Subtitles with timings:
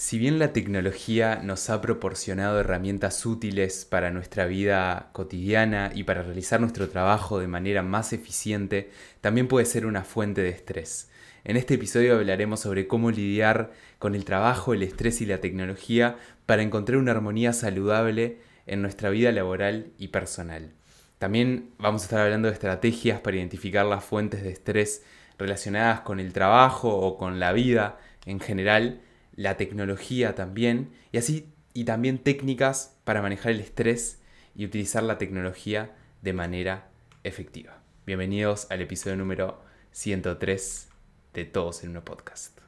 [0.00, 6.22] Si bien la tecnología nos ha proporcionado herramientas útiles para nuestra vida cotidiana y para
[6.22, 8.90] realizar nuestro trabajo de manera más eficiente,
[9.20, 11.10] también puede ser una fuente de estrés.
[11.44, 16.16] En este episodio hablaremos sobre cómo lidiar con el trabajo, el estrés y la tecnología
[16.46, 20.72] para encontrar una armonía saludable en nuestra vida laboral y personal.
[21.18, 25.02] También vamos a estar hablando de estrategias para identificar las fuentes de estrés
[25.36, 29.02] relacionadas con el trabajo o con la vida en general
[29.40, 34.20] la tecnología también, y así, y también técnicas para manejar el estrés
[34.54, 36.90] y utilizar la tecnología de manera
[37.24, 37.80] efectiva.
[38.04, 40.88] Bienvenidos al episodio número 103
[41.32, 42.60] de Todos en uno podcast.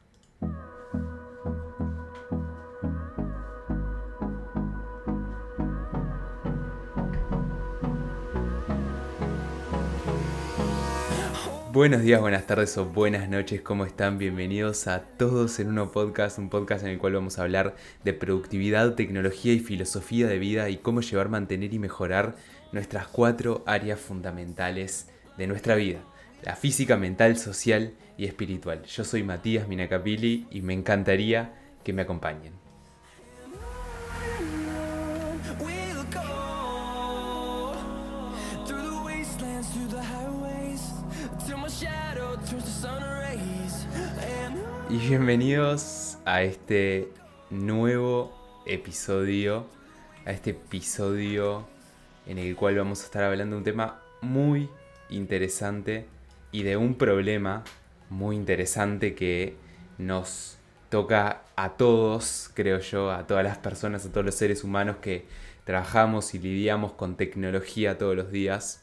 [11.73, 14.19] Buenos días, buenas tardes o buenas noches, ¿cómo están?
[14.19, 18.13] Bienvenidos a Todos en Uno Podcast, un podcast en el cual vamos a hablar de
[18.13, 22.37] productividad, tecnología y filosofía de vida y cómo llevar, mantener y mejorar
[22.73, 26.01] nuestras cuatro áreas fundamentales de nuestra vida,
[26.43, 28.83] la física, mental, social y espiritual.
[28.83, 32.62] Yo soy Matías Minacapili y me encantaría que me acompañen.
[44.93, 47.11] Y bienvenidos a este
[47.49, 48.31] nuevo
[48.67, 49.65] episodio,
[50.27, 51.67] a este episodio
[52.27, 54.69] en el cual vamos a estar hablando de un tema muy
[55.09, 56.05] interesante
[56.51, 57.65] y de un problema
[58.11, 59.57] muy interesante que
[59.97, 60.59] nos
[60.91, 65.25] toca a todos, creo yo, a todas las personas, a todos los seres humanos que
[65.65, 68.83] trabajamos y lidiamos con tecnología todos los días.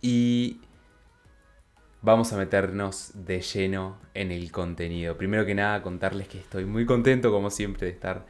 [0.00, 0.62] Y
[2.02, 5.16] vamos a meternos de lleno en el contenido.
[5.16, 8.26] Primero que nada, contarles que estoy muy contento, como siempre, de estar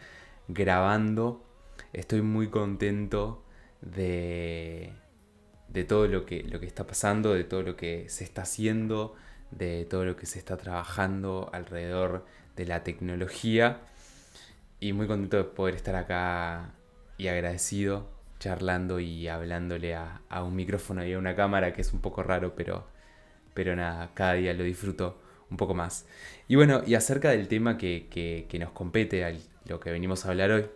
[0.48, 1.44] grabando.
[1.92, 3.44] Estoy muy contento
[3.80, 4.92] de,
[5.68, 9.14] de todo lo que, lo que está pasando, de todo lo que se está haciendo,
[9.50, 12.24] de todo lo que se está trabajando alrededor
[12.56, 13.80] de la tecnología.
[14.80, 16.72] Y muy contento de poder estar acá
[17.16, 21.92] y agradecido charlando y hablándole a, a un micrófono y a una cámara, que es
[21.92, 22.86] un poco raro, pero
[23.58, 25.18] pero nada, cada día lo disfruto
[25.50, 26.06] un poco más.
[26.46, 30.52] Y bueno, y acerca del tema que, nos compete, a lo que venimos a hablar
[30.52, 30.66] hoy,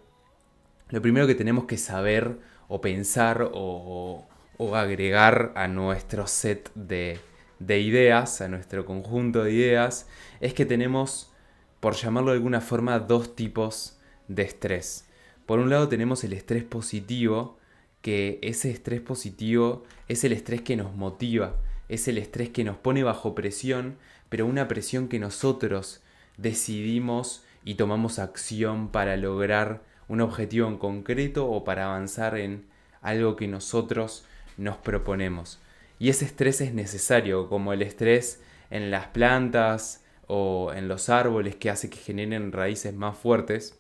[0.89, 4.27] lo primero que tenemos que saber o pensar o,
[4.75, 7.21] agregar a nuestro set de,
[7.61, 10.09] de ideas, a nuestro conjunto de ideas,
[10.41, 11.33] es que tenemos,
[11.79, 15.07] por llamarlo de alguna forma, dos tipos de estrés.
[15.47, 17.61] Por un lado tenemos el estrés positivo,
[18.01, 21.55] que ese estrés positivo es el estrés que nos motiva,
[21.93, 23.99] es el estrés que nos pone bajo presión,
[24.31, 26.01] pero una presión que nosotros
[26.39, 32.65] decidimos y tomamos acción para lograr un objetivo en concreto o para avanzar en
[33.03, 34.25] algo que nosotros
[34.57, 35.59] nos proponemos.
[35.99, 41.57] Y ese estrés es necesario, como el estrés en las plantas o en los árboles
[41.57, 43.79] que hace que generen raíces más fuertes.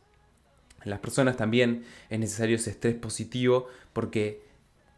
[0.85, 4.43] En las personas también es necesario ese estrés positivo porque,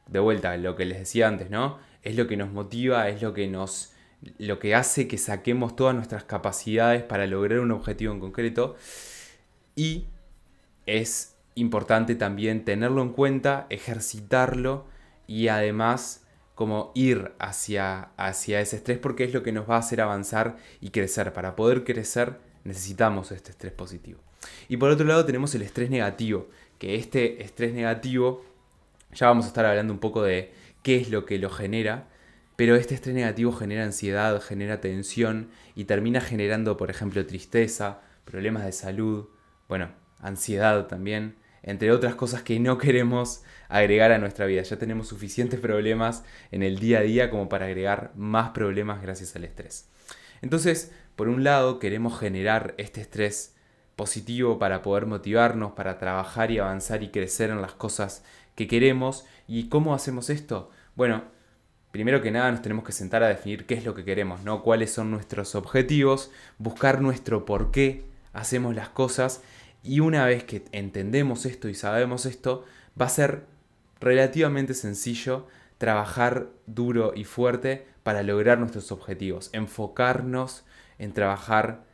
[0.09, 1.79] de vuelta, lo que les decía antes, ¿no?
[2.05, 3.91] Es lo que nos motiva, es lo que nos
[4.39, 8.77] lo que hace que saquemos todas nuestras capacidades para lograr un objetivo en concreto
[9.77, 10.07] y
[10.87, 14.87] es importante también tenerlo en cuenta, ejercitarlo
[15.27, 19.81] y además como ir hacia, hacia ese estrés porque es lo que nos va a
[19.81, 21.33] hacer avanzar y crecer.
[21.33, 24.21] Para poder crecer necesitamos este estrés positivo.
[24.69, 26.49] Y por otro lado tenemos el estrés negativo,
[26.79, 28.45] que este estrés negativo,
[29.13, 30.53] ya vamos a estar hablando un poco de
[30.85, 32.07] qué es lo que lo genera,
[32.55, 38.65] pero este estrés negativo genera ansiedad, genera tensión y termina generando, por ejemplo, tristeza, problemas
[38.65, 39.29] de salud,
[39.69, 39.91] bueno,
[40.21, 44.63] ansiedad también, entre otras cosas que no queremos agregar a nuestra vida.
[44.63, 46.23] Ya tenemos suficientes problemas
[46.53, 49.89] en el día a día como para agregar más problemas gracias al estrés.
[50.43, 53.57] Entonces, por un lado, queremos generar este estrés
[53.97, 59.25] positivo para poder motivarnos, para trabajar y avanzar y crecer en las cosas que queremos.
[59.47, 60.71] ¿Y cómo hacemos esto?
[60.97, 61.25] Bueno,
[61.91, 64.63] primero que nada nos tenemos que sentar a definir qué es lo que queremos, ¿no?
[64.63, 69.43] Cuáles son nuestros objetivos, buscar nuestro por qué hacemos las cosas
[69.85, 72.65] y una vez que entendemos esto y sabemos esto,
[73.01, 73.45] va a ser
[74.01, 75.47] relativamente sencillo
[75.79, 80.65] trabajar duro y fuerte para lograr nuestros objetivos, enfocarnos
[80.99, 81.85] en trabajar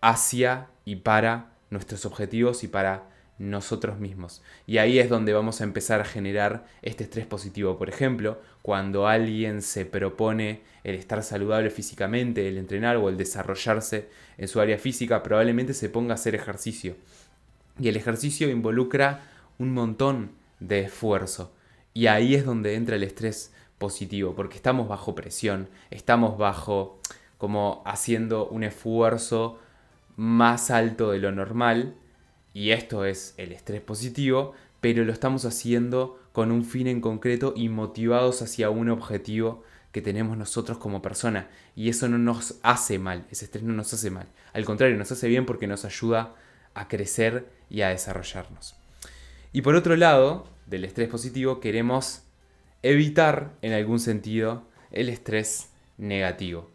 [0.00, 3.08] hacia y para nuestros objetivos y para
[3.38, 4.42] nosotros mismos.
[4.66, 7.76] Y ahí es donde vamos a empezar a generar este estrés positivo.
[7.78, 14.08] Por ejemplo, cuando alguien se propone el estar saludable físicamente, el entrenar o el desarrollarse
[14.38, 16.96] en su área física, probablemente se ponga a hacer ejercicio.
[17.78, 19.22] Y el ejercicio involucra
[19.58, 20.30] un montón
[20.60, 21.52] de esfuerzo.
[21.92, 26.98] Y ahí es donde entra el estrés positivo, porque estamos bajo presión, estamos bajo
[27.36, 29.58] como haciendo un esfuerzo
[30.16, 31.94] más alto de lo normal
[32.56, 37.52] y esto es el estrés positivo, pero lo estamos haciendo con un fin en concreto
[37.54, 39.62] y motivados hacia un objetivo
[39.92, 41.50] que tenemos nosotros como persona.
[41.74, 44.28] Y eso no nos hace mal, ese estrés no nos hace mal.
[44.54, 46.34] Al contrario, nos hace bien porque nos ayuda
[46.72, 48.74] a crecer y a desarrollarnos.
[49.52, 52.22] Y por otro lado, del estrés positivo queremos
[52.82, 55.68] evitar en algún sentido el estrés
[55.98, 56.70] negativo.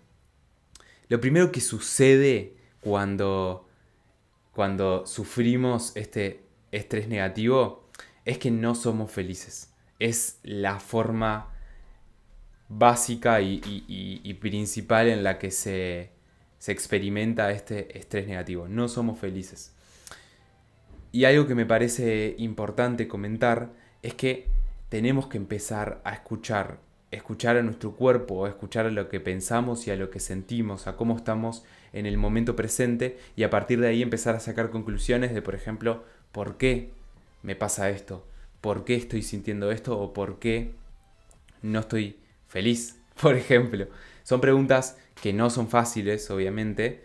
[1.10, 3.68] Lo primero que sucede cuando
[4.54, 7.90] cuando sufrimos este estrés negativo
[8.26, 9.74] es que no somos felices.
[10.00, 11.50] Es la forma
[12.68, 16.12] básica y, principal en la que se,
[16.58, 18.68] se experimenta este estrés negativo.
[18.68, 19.74] No somos felices.
[21.12, 24.48] Y algo que me parece importante comentar es que
[24.90, 26.80] tenemos que empezar a escuchar,
[27.12, 30.96] escuchar a nuestro cuerpo, escuchar a lo que pensamos y a lo que sentimos, a
[30.96, 31.64] cómo estamos
[31.94, 35.54] en el momento presente y a partir de ahí empezar a sacar conclusiones de, por
[35.54, 36.92] ejemplo, ¿por qué
[37.44, 38.26] me pasa esto?
[38.62, 40.00] ¿Por qué estoy sintiendo esto?
[40.00, 40.74] ¿O por qué
[41.62, 42.18] no estoy
[42.48, 42.98] feliz?
[43.22, 43.88] Por ejemplo.
[44.24, 47.04] Son preguntas que no son fáciles, obviamente,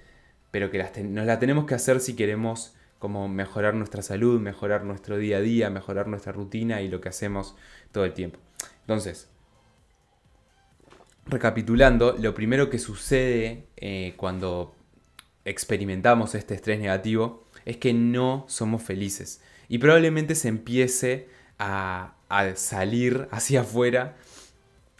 [0.51, 5.19] pero que nos las tenemos que hacer si queremos como mejorar nuestra salud, mejorar nuestro
[5.19, 7.57] día a día, mejorar nuestra rutina y lo que hacemos
[7.93, 8.39] todo el tiempo.
[8.83, 9.29] Entonces,
[11.27, 14.75] recapitulando, lo primero que sucede eh, cuando
[15.45, 19.41] experimentamos este estrés negativo es que no somos felices.
[19.69, 21.29] Y probablemente se empiece
[21.59, 22.13] a,
[22.55, 24.17] salir hacia afuera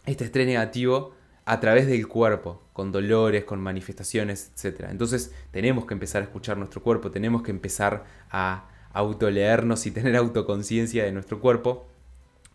[0.05, 1.13] este estrés negativo
[1.45, 4.87] a través del cuerpo, con dolores, con manifestaciones, etc.
[4.89, 10.15] Entonces tenemos que empezar a escuchar nuestro cuerpo, tenemos que empezar a autoleernos y tener
[10.15, 11.87] autoconciencia de nuestro cuerpo,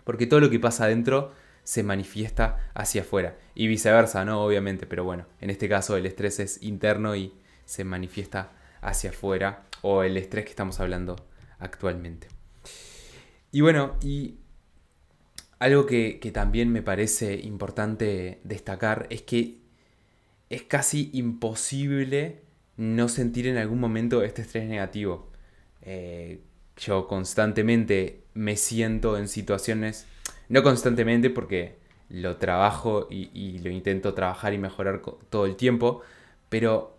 [0.05, 1.33] porque todo lo que pasa adentro
[1.65, 3.39] se manifiesta hacia afuera.
[3.55, 4.43] Y viceversa, ¿no?
[4.45, 7.33] Obviamente, pero bueno, en este caso el estrés es interno y
[7.65, 11.17] se manifiesta hacia afuera o el estrés que estamos hablando
[11.59, 12.29] actualmente.
[13.53, 14.37] Y bueno, y
[15.59, 19.59] algo que, también me parece importante destacar es que
[20.51, 22.43] es casi imposible
[22.77, 25.31] no sentir en algún momento este estrés negativo.
[25.83, 26.41] Eh,
[26.77, 30.07] yo constantemente me siento en situaciones,
[30.53, 31.77] no constantemente porque
[32.11, 35.01] lo trabajo y, lo intento trabajar y mejorar
[35.31, 36.03] todo el tiempo,
[36.51, 36.99] pero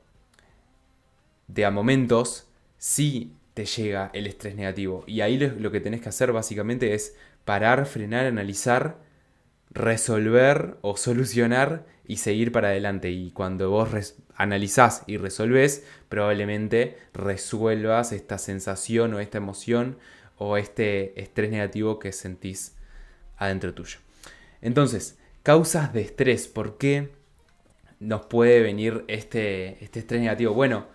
[1.48, 2.48] de a momentos
[2.80, 5.04] sí te llega el estrés negativo.
[5.06, 7.16] Y ahí lo, que tenés que hacer básicamente es
[7.46, 8.98] parar, frenar, analizar,
[9.70, 13.12] resolver o solucionar y seguir para adelante.
[13.12, 20.00] Y cuando vos analizás y resolvés, probablemente resuelvas esta sensación o esta emoción
[20.40, 22.76] o este estrés negativo que sentís
[23.45, 24.00] adentro tuyo.
[24.62, 26.48] Entonces, causas de estrés.
[26.48, 27.12] ¿Por qué
[28.00, 30.54] nos puede venir este, este estrés negativo?
[30.54, 30.88] Bueno,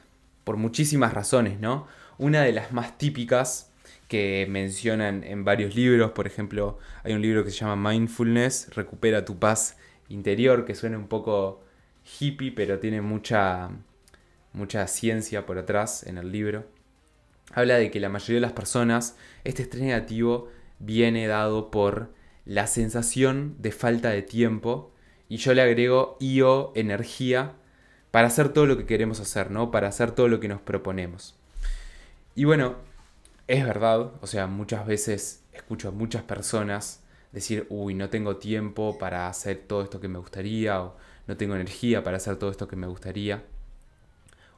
[0.44, 1.86] por muchísimas razones, ¿no?
[2.16, 3.70] Una de las más típicas
[4.08, 9.24] que mencionan en varios libros, por ejemplo, hay un libro que se llama Mindfulness, Recupera
[9.24, 9.76] tu paz
[10.08, 11.62] interior, que suena un poco
[12.18, 13.70] hippie, pero tiene mucha,
[14.54, 16.66] mucha ciencia por atrás en el libro.
[17.52, 22.12] Habla de que la mayoría de las personas, este estrés negativo viene dado por
[22.48, 24.90] la sensación de falta de tiempo
[25.28, 27.52] y yo le agrego io, energía,
[28.10, 29.70] para hacer todo lo que queremos hacer, ¿no?
[29.70, 31.36] Para hacer todo lo que nos proponemos.
[32.34, 32.76] Y bueno,
[33.48, 37.02] es verdad, o sea, muchas veces escucho a muchas personas
[37.32, 41.54] decir, uy, no tengo tiempo para hacer todo esto que me gustaría, o no tengo
[41.54, 43.44] energía para hacer todo esto que me gustaría.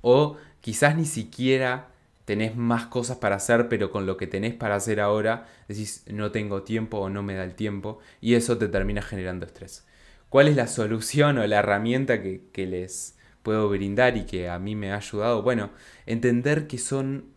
[0.00, 1.88] O quizás ni siquiera
[2.30, 6.30] tenés más cosas para hacer, pero con lo que tenés para hacer ahora decís, no
[6.30, 9.84] tengo tiempo o no me da el tiempo, y eso te termina generando estrés.
[10.28, 14.60] ¿Cuál es la solución o la herramienta que, que les puedo brindar y que a
[14.60, 15.70] mí me ha ayudado, bueno,
[16.06, 17.34] entender que son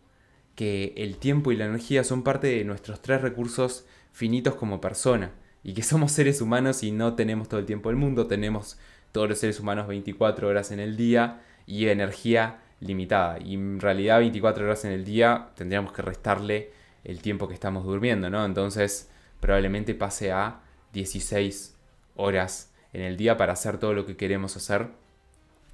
[0.54, 5.32] que el tiempo y la energía son parte de nuestros tres recursos finitos como persona
[5.64, 8.78] y que somos seres humanos y no tenemos todo el tiempo del mundo, tenemos
[9.10, 13.38] todos los seres humanos 24 horas en el día y energía limitada.
[13.40, 16.70] Y en realidad 24 horas en el día tendríamos que restarle
[17.04, 18.44] el tiempo que estamos durmiendo, ¿no?
[18.44, 19.10] Entonces
[19.40, 20.60] probablemente pase a
[20.92, 21.76] 16
[22.16, 24.88] horas en el día para hacer todo lo que queremos hacer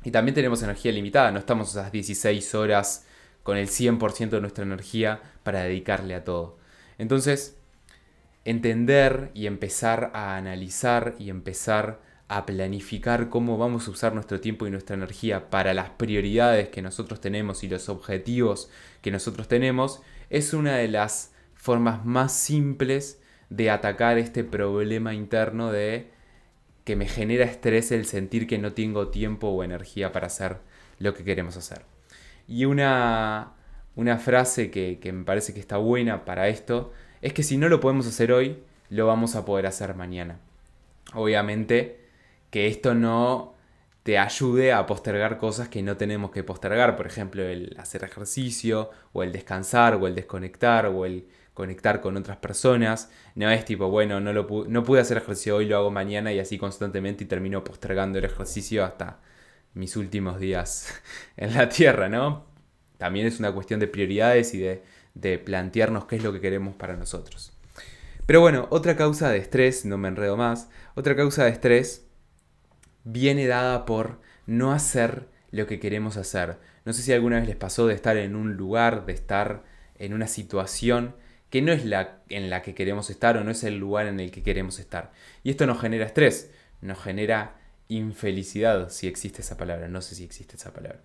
[0.03, 3.07] y también tenemos energía limitada, no estamos esas 16 horas
[3.43, 6.59] con el 100% de nuestra energía para dedicarle a todo.
[6.97, 7.59] Entonces,
[8.45, 12.01] entender y empezar a analizar y empezar
[12.31, 16.81] a planificar cómo vamos a usar nuestro tiempo y nuestra energía para las prioridades que
[16.81, 18.71] nosotros tenemos y los objetivos
[19.03, 25.73] que nosotros tenemos, es una de las formas más simples de atacar este problema interno
[25.73, 26.09] de
[26.85, 30.59] que me genera estrés el sentir que no tengo tiempo o energía para hacer
[31.01, 31.83] lo que queremos hacer.
[32.47, 33.55] Y una,
[33.97, 37.69] una frase que, que me parece que está buena para esto es que si no
[37.69, 38.59] lo podemos hacer hoy,
[38.89, 40.39] lo vamos a poder hacer mañana.
[41.13, 42.00] Obviamente
[42.51, 43.55] que esto no
[44.03, 48.91] te ayude a postergar cosas que no tenemos que postergar, por ejemplo, el hacer ejercicio,
[49.13, 53.11] o el descansar, o el desconectar, o el conectar con otras personas.
[53.35, 56.39] No es tipo, bueno, no, lo no pude hacer ejercicio hoy, lo hago mañana y
[56.41, 59.21] así constantemente y termino postergando el ejercicio hasta
[59.75, 60.95] mis últimos días
[61.37, 62.47] en la Tierra, ¿no?
[62.99, 64.83] También es una cuestión de prioridades y de,
[65.15, 67.53] de plantearnos qué es lo que queremos para nosotros.
[68.27, 72.10] Pero bueno, otra causa de estrés, no me enredo más, otra causa de estrés
[73.05, 76.59] viene dada por no hacer lo que queremos hacer.
[76.85, 79.65] No sé si alguna vez les pasó de estar en un lugar, de estar
[79.99, 81.15] en una situación
[81.51, 84.21] que no es la en la que queremos estar o no es el lugar en
[84.21, 85.13] el que queremos estar.
[85.43, 87.57] Y esto nos genera estrés, nos genera
[87.89, 91.01] infelicidad, si existe esa palabra, no sé si existe esa palabra.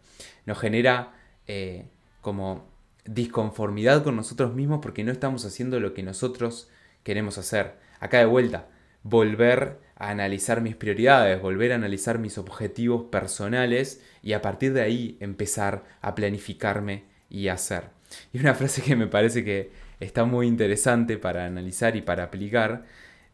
[0.46, 1.14] Nos genera
[1.48, 1.88] eh,
[2.22, 2.70] como
[3.06, 6.70] disconformidad con nosotros mismos porque no estamos haciendo lo que nosotros
[7.04, 7.76] queremos hacer.
[8.00, 8.68] Acá de vuelta,
[9.06, 14.82] volver a analizar mis prioridades, volver a analizar mis objetivos personales y a partir de
[14.82, 17.90] ahí empezar a planificarme y hacer.
[18.34, 22.86] Y una frase que me parece que está muy interesante para analizar y para aplicar,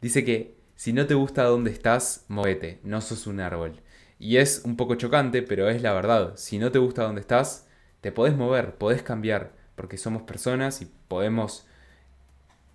[0.01, 3.79] dice que si no te gusta dónde estás, móvete, no sos un árbol.
[4.19, 6.33] Y es un poco chocante, pero es la verdad.
[6.35, 7.67] Si no te gusta dónde estás,
[8.01, 11.65] te podés mover, podés cambiar, porque somos personas y podemos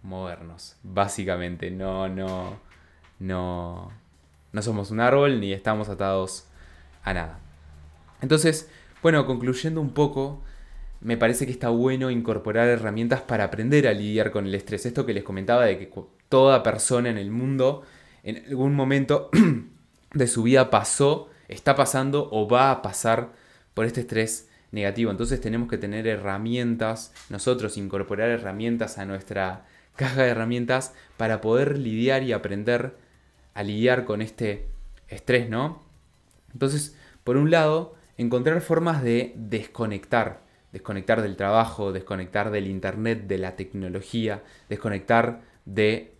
[0.02, 1.70] movernos, básicamente.
[1.70, 2.58] No, no,
[3.18, 3.92] no,
[4.52, 6.46] no somos un árbol ni estamos atados
[7.02, 7.38] a nada.
[8.20, 8.68] Entonces,
[9.02, 10.42] bueno, concluyendo un poco,
[11.00, 14.86] me parece que está bueno incorporar herramientas para aprender a lidiar con el estrés.
[14.86, 15.90] Esto que les comentaba de que
[16.28, 17.82] toda persona en el mundo
[18.26, 19.30] en algún momento
[20.12, 23.30] de su vida pasó, está pasando o va a pasar
[23.72, 25.12] por este estrés negativo.
[25.12, 31.78] Entonces tenemos que tener herramientas, nosotros incorporar herramientas a nuestra caja de herramientas para poder
[31.78, 32.96] lidiar y aprender
[33.56, 34.68] a lidiar con este
[35.08, 35.82] estrés, ¿no?
[36.52, 40.46] Entonces, por un lado, encontrar formas de desconectar
[40.76, 46.12] desconectar del trabajo, desconectar del internet, de la tecnología, desconectar de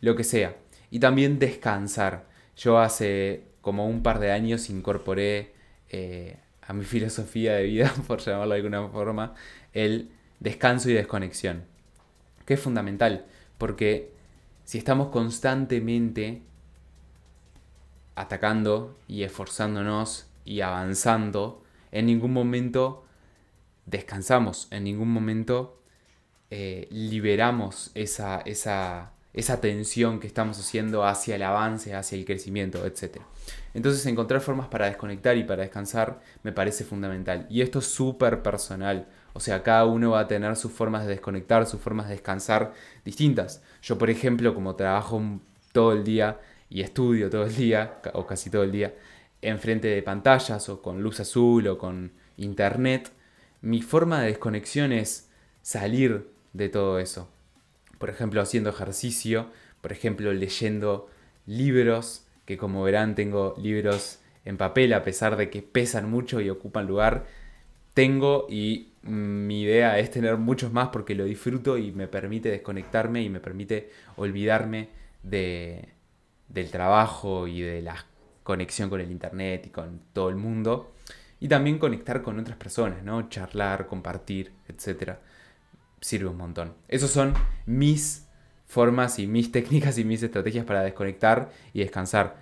[0.00, 0.56] lo que sea.
[0.92, 2.26] Y también descansar.
[2.56, 5.52] Yo hace como un par de años incorporé
[5.90, 9.34] eh, a mi filosofía de vida, por llamarlo de alguna forma,
[9.72, 11.64] el descanso y desconexión.
[12.46, 13.26] Que es fundamental,
[13.58, 14.12] porque
[14.64, 16.42] si estamos constantemente
[18.20, 23.04] atacando y esforzándonos y avanzando, en ningún momento
[23.86, 25.80] descansamos, en ningún momento
[26.50, 32.84] eh, liberamos esa, esa, esa tensión que estamos haciendo hacia el avance, hacia el crecimiento,
[32.86, 33.18] etc.
[33.74, 37.46] Entonces encontrar formas para desconectar y para descansar me parece fundamental.
[37.50, 39.06] Y esto es súper personal.
[39.34, 42.72] O sea, cada uno va a tener sus formas de desconectar, sus formas de descansar
[43.04, 43.62] distintas.
[43.82, 45.22] Yo, por ejemplo, como trabajo
[45.72, 48.94] todo el día y estudio todo el día, o casi todo el día,
[49.42, 53.10] enfrente de pantallas o con luz azul o con internet,
[53.60, 55.30] mi forma de desconexión es
[55.62, 57.28] salir de todo eso.
[57.98, 61.08] Por ejemplo, haciendo ejercicio, por ejemplo, leyendo
[61.46, 66.50] libros, que como verán tengo libros en papel a pesar de que pesan mucho y
[66.50, 67.26] ocupan lugar.
[67.94, 73.22] Tengo y mi idea es tener muchos más porque lo disfruto y me permite desconectarme
[73.22, 74.88] y me permite olvidarme
[75.22, 75.88] de,
[76.48, 78.06] del trabajo y de la
[78.42, 80.94] conexión con el internet y con todo el mundo
[81.40, 83.28] y también conectar con otras personas, ¿no?
[83.28, 85.16] Charlar, compartir, etc.
[86.00, 86.74] Sirve un montón.
[86.88, 87.34] Esas son
[87.66, 88.26] mis
[88.66, 92.36] formas y mis técnicas y mis estrategias para desconectar y descansar.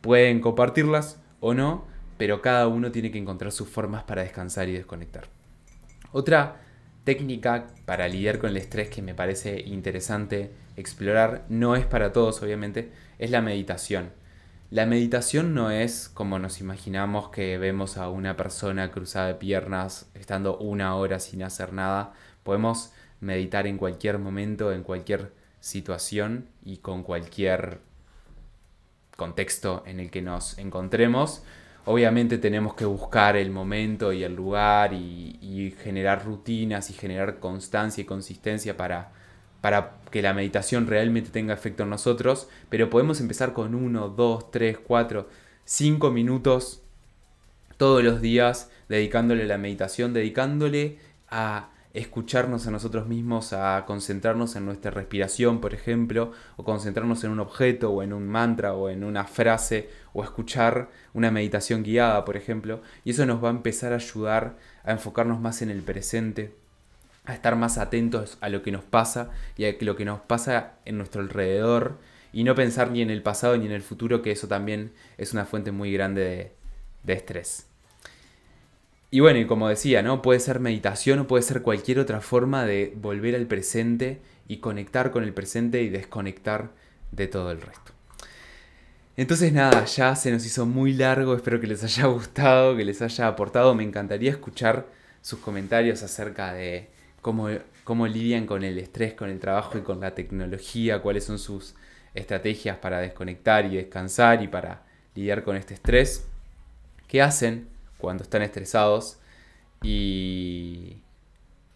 [0.00, 1.86] Pueden compartirlas o no,
[2.18, 5.28] pero cada uno tiene que encontrar sus formas para descansar y desconectar.
[6.12, 6.60] Otra
[7.04, 12.42] técnica para lidiar con el estrés que me parece interesante explorar, no es para todos
[12.42, 14.10] obviamente, es la meditación.
[14.70, 20.10] La meditación no es como nos imaginamos que vemos a una persona cruzada de piernas
[20.14, 22.14] estando una hora sin hacer nada.
[22.42, 27.80] Podemos meditar en cualquier momento, en cualquier situación y con cualquier
[29.16, 31.42] contexto en el que nos encontremos.
[31.84, 38.02] Obviamente tenemos que buscar el momento y el lugar y, generar rutinas y generar constancia
[38.02, 39.12] y consistencia para,
[39.60, 44.50] para que la meditación realmente tenga efecto en nosotros, pero podemos empezar con uno, dos,
[44.50, 45.28] tres, cuatro,
[45.64, 46.82] cinco minutos
[47.76, 50.98] todos los días dedicándole a la meditación, dedicándole
[51.28, 57.30] a escucharnos a nosotros mismos, a concentrarnos en nuestra respiración, por ejemplo, o concentrarnos en
[57.30, 62.24] un objeto o en un mantra o en una frase, o escuchar una meditación guiada,
[62.26, 65.82] por ejemplo, y eso nos va a empezar a ayudar a enfocarnos más en el
[65.82, 66.54] presente,
[67.26, 70.74] a estar más atentos a lo que nos pasa y a lo que nos pasa
[70.84, 71.98] en nuestro alrededor,
[72.32, 75.32] y no pensar ni en el pasado ni en el futuro, que eso también es
[75.32, 76.52] una fuente muy grande de,
[77.02, 77.66] de estrés.
[79.10, 80.20] Y bueno, y como decía, ¿no?
[80.20, 85.12] Puede ser meditación o puede ser cualquier otra forma de volver al presente y conectar
[85.12, 86.72] con el presente y desconectar
[87.12, 87.92] de todo el resto.
[89.16, 93.00] Entonces nada, ya se nos hizo muy largo, espero que les haya gustado, que les
[93.00, 93.74] haya aportado.
[93.74, 94.86] Me encantaría escuchar
[95.22, 96.90] sus comentarios acerca de
[97.20, 97.48] cómo,
[97.84, 101.74] cómo lidian con el estrés, con el trabajo y con la tecnología, cuáles son sus
[102.14, 104.82] estrategias para desconectar y descansar y para
[105.14, 106.26] lidiar con este estrés.
[107.08, 107.76] ¿Qué hacen?
[107.98, 109.18] cuando están estresados.
[109.82, 111.02] Y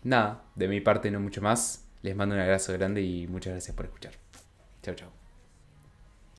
[0.03, 1.85] nada, de mi parte no mucho más.
[2.03, 4.13] Les mando un abrazo grande y muchas gracias por escuchar.
[4.83, 5.20] Chao, chao.